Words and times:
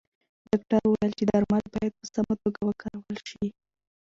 ډاکتر 0.49 0.81
وویل 0.85 1.11
چې 1.17 1.23
درمل 1.31 1.63
باید 1.73 1.93
په 1.99 2.05
سمه 2.13 2.33
توګه 2.43 2.59
وکارول 2.69 3.17
شي. 3.29 3.45